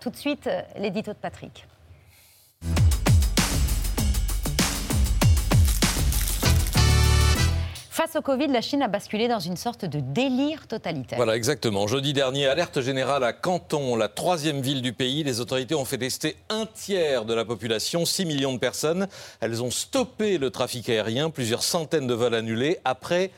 [0.00, 0.48] Tout de suite,
[0.78, 1.66] l'édito de Patrick.
[7.90, 11.18] Face au Covid, la Chine a basculé dans une sorte de délire totalitaire.
[11.18, 11.86] Voilà, exactement.
[11.86, 15.22] Jeudi dernier, alerte générale à Canton, la troisième ville du pays.
[15.22, 19.06] Les autorités ont fait tester un tiers de la population, 6 millions de personnes.
[19.40, 23.32] Elles ont stoppé le trafic aérien, plusieurs centaines de vols annulés après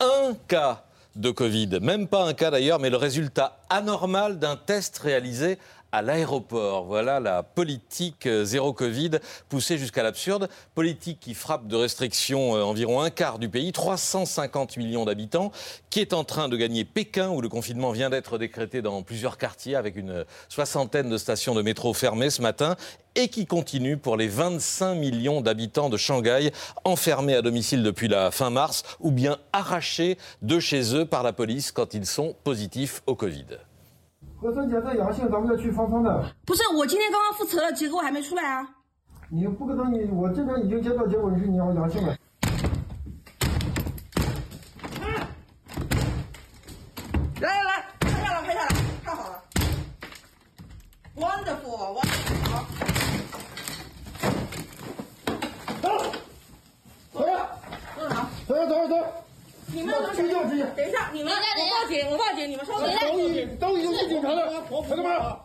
[0.00, 0.84] un cas
[1.16, 1.78] de Covid.
[1.82, 5.58] Même pas un cas d'ailleurs, mais le résultat anormal d'un test réalisé
[5.92, 6.84] à l'aéroport.
[6.84, 9.12] Voilà la politique euh, zéro Covid
[9.48, 10.48] poussée jusqu'à l'absurde.
[10.74, 15.52] Politique qui frappe de restrictions euh, environ un quart du pays, 350 millions d'habitants,
[15.90, 19.38] qui est en train de gagner Pékin, où le confinement vient d'être décrété dans plusieurs
[19.38, 22.76] quartiers avec une soixantaine de stations de métro fermées ce matin
[23.14, 26.52] et qui continue pour les 25 millions d'habitants de Shanghai
[26.84, 31.32] enfermés à domicile depuis la fin mars ou bien arrachés de chez eux par la
[31.32, 33.46] police quand ils sont positifs au Covid.
[34.40, 36.24] 核酸检测阳性，咱们要去方舱的。
[36.46, 38.68] 不是，我今天刚刚复测了，结果还没出来啊。
[39.28, 42.16] 你不可能，你我这边已经接到结果，你是你要阳性了。
[47.40, 48.68] 来来来，拍下来，拍下来，
[49.04, 49.42] 太好了
[51.16, 52.87] ，wonderful，wonderful。
[59.77, 61.37] 你们等一下，等一下，你们我
[61.69, 62.89] 报警，我报警，你们稍等。
[62.99, 65.35] 都已都已经是警察了，朋友们。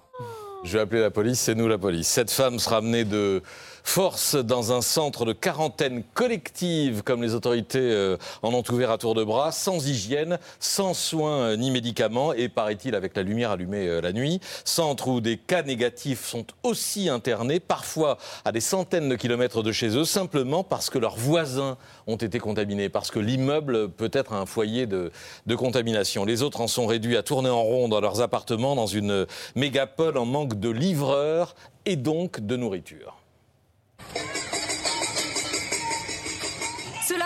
[0.65, 2.09] Je vais appeler la police, c'est nous la police.
[2.09, 3.41] Cette femme sera amenée de
[3.84, 8.98] force dans un centre de quarantaine collective, comme les autorités euh, en ont ouvert à
[8.98, 13.52] tour de bras, sans hygiène, sans soins euh, ni médicaments, et paraît-il avec la lumière
[13.52, 14.40] allumée euh, la nuit.
[14.66, 19.72] Centre où des cas négatifs sont aussi internés, parfois à des centaines de kilomètres de
[19.72, 24.34] chez eux, simplement parce que leurs voisins ont été contaminés, parce que l'immeuble peut être
[24.34, 25.12] un foyer de,
[25.46, 26.26] de contamination.
[26.26, 30.18] Les autres en sont réduits à tourner en rond dans leurs appartements, dans une mégapole
[30.18, 31.54] en manque de livreurs
[31.86, 33.23] et donc de nourriture.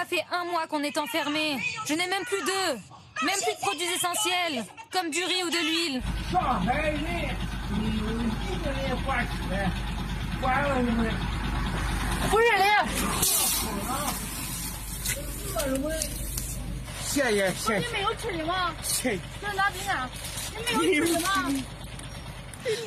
[0.08, 1.58] Fait un mois qu'on est enfermé.
[1.86, 2.80] Je n'ai même plus d'œufs,
[3.24, 6.02] même plus de produits essentiels, comme du riz ou de l'huile.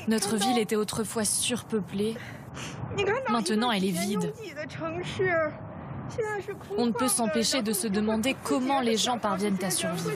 [0.08, 2.16] Notre ville était autrefois surpeuplée.
[3.28, 4.32] Maintenant, elle est vide.
[6.76, 10.10] On ne peut s'empêcher de se demander comment les gens parviennent à survivre.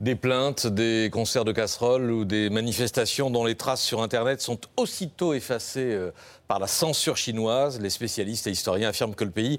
[0.00, 4.60] Des plaintes, des concerts de casseroles ou des manifestations dont les traces sur Internet sont
[4.76, 6.12] aussitôt effacées euh,
[6.46, 7.80] par la censure chinoise.
[7.80, 9.58] Les spécialistes et historiens affirment que le pays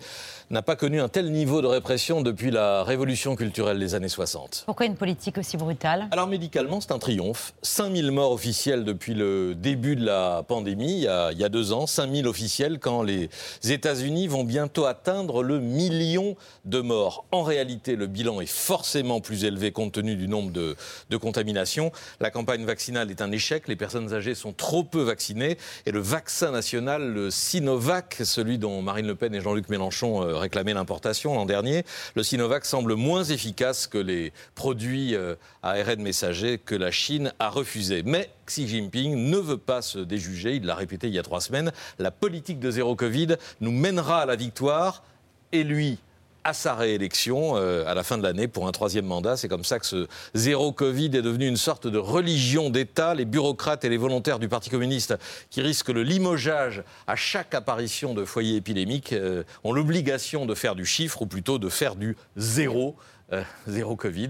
[0.49, 4.63] n'a pas connu un tel niveau de répression depuis la révolution culturelle des années 60.
[4.65, 6.07] Pourquoi une politique aussi brutale?
[6.11, 7.53] Alors médicalement, c'est un triomphe.
[7.61, 11.49] 5000 morts officiels depuis le début de la pandémie, il y a, il y a
[11.49, 11.85] deux ans.
[11.85, 13.29] 5000 officiels quand les
[13.63, 17.25] États-Unis vont bientôt atteindre le million de morts.
[17.33, 20.75] En réalité, le bilan est forcément plus élevé compte tenu du nombre de,
[21.09, 21.91] de contaminations.
[22.19, 23.67] La campagne vaccinale est un échec.
[23.67, 28.81] Les personnes âgées sont trop peu vaccinées et le vaccin national le Sinovac, celui dont
[28.81, 31.83] Marine Le Pen et Jean-Luc Mélenchon euh, réclamaient l'importation l'an dernier,
[32.15, 37.49] le Sinovac semble moins efficace que les produits euh, ARN messagers que la Chine a
[37.49, 38.03] refusés.
[38.03, 41.41] Mais Xi Jinping ne veut pas se déjuger, il l'a répété il y a trois
[41.41, 45.03] semaines, la politique de zéro Covid nous mènera à la victoire
[45.51, 45.99] et lui
[46.43, 49.37] à sa réélection euh, à la fin de l'année pour un troisième mandat.
[49.37, 53.15] C'est comme ça que ce zéro Covid est devenu une sorte de religion d'État.
[53.15, 55.15] Les bureaucrates et les volontaires du Parti communiste
[55.49, 60.75] qui risquent le limogeage à chaque apparition de foyer épidémique euh, ont l'obligation de faire
[60.75, 62.95] du chiffre ou plutôt de faire du zéro,
[63.33, 64.29] euh, zéro Covid,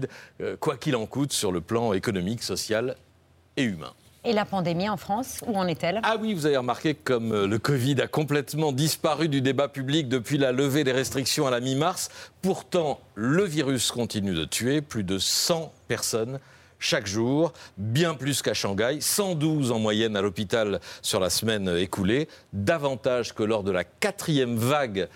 [0.58, 2.96] quoi qu'il en coûte sur le plan économique, social
[3.56, 3.92] et humain.
[4.22, 6.00] Et la pandémie en France, où en est-elle?
[6.02, 10.10] Ah oui, vous avez remarqué comme euh, le Covid a complètement disparu du débat public
[10.10, 12.10] depuis la levée des restrictions à la mi-mars.
[12.42, 16.38] Pourtant, le virus continue de tuer plus de 100 personnes
[16.78, 22.28] chaque jour, bien plus qu'à Shanghai, 112 en moyenne à l'hôpital sur la semaine écoulée,
[22.52, 25.08] davantage que lors de la quatrième vague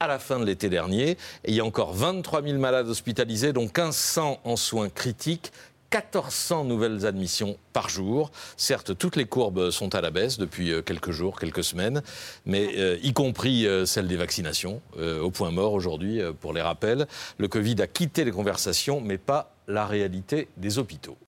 [0.00, 1.10] à la fin de l'été dernier.
[1.44, 5.52] Et il y a encore 23 000 malades hospitalisés, dont 1500 en soins critiques,
[5.92, 8.30] 1400 nouvelles admissions par jour.
[8.56, 12.02] Certes, toutes les courbes sont à la baisse depuis euh, quelques jours, quelques semaines,
[12.46, 17.06] mais euh, y compris euh, celle des vaccinations, au point mort aujourd'hui, pour les rappels.
[17.38, 21.16] Le Covid a quitté les conversations, mais pas la réalité des hôpitaux.